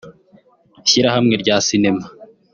[0.85, 2.05] ishyirahamwe rya Sinema